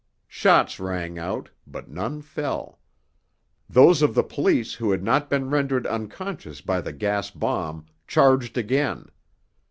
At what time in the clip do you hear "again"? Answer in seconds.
8.57-9.09